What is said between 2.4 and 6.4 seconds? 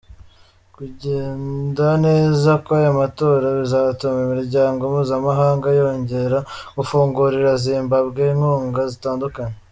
kw’aya matora bizatuma imiryango mpuzamahanga yongera